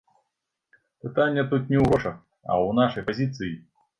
Пытанне 1.07 1.43
тут 1.51 1.69
не 1.73 1.77
ў 1.81 1.85
грошах, 1.91 2.17
а 2.49 2.57
ў 2.67 2.79
нашай 2.79 3.07
пазіцыі. 3.11 3.53